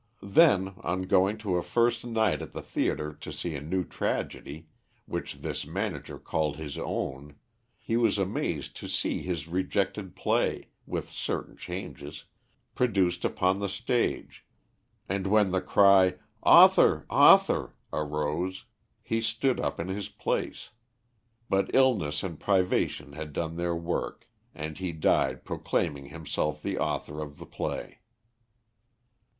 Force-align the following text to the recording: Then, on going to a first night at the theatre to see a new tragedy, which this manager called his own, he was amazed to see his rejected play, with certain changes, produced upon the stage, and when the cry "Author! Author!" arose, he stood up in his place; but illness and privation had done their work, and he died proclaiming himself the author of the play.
Then, 0.33 0.73
on 0.77 1.03
going 1.03 1.37
to 1.45 1.57
a 1.57 1.61
first 1.61 2.03
night 2.07 2.41
at 2.41 2.53
the 2.53 2.61
theatre 2.63 3.13
to 3.13 3.31
see 3.31 3.53
a 3.55 3.61
new 3.61 3.83
tragedy, 3.83 4.67
which 5.05 5.41
this 5.43 5.67
manager 5.67 6.17
called 6.17 6.55
his 6.57 6.75
own, 6.75 7.35
he 7.77 7.95
was 7.97 8.17
amazed 8.17 8.75
to 8.77 8.87
see 8.89 9.21
his 9.21 9.47
rejected 9.47 10.15
play, 10.15 10.69
with 10.87 11.11
certain 11.11 11.55
changes, 11.55 12.23
produced 12.73 13.23
upon 13.23 13.59
the 13.59 13.69
stage, 13.69 14.43
and 15.07 15.27
when 15.27 15.51
the 15.51 15.61
cry 15.61 16.15
"Author! 16.41 17.05
Author!" 17.07 17.75
arose, 17.93 18.65
he 19.03 19.21
stood 19.21 19.59
up 19.59 19.79
in 19.79 19.87
his 19.89 20.09
place; 20.09 20.71
but 21.47 21.69
illness 21.75 22.23
and 22.23 22.39
privation 22.39 23.13
had 23.13 23.33
done 23.33 23.55
their 23.55 23.75
work, 23.75 24.27
and 24.55 24.79
he 24.79 24.93
died 24.93 25.45
proclaiming 25.45 26.07
himself 26.07 26.59
the 26.63 26.79
author 26.79 27.21
of 27.21 27.37
the 27.37 27.45
play. 27.45 27.99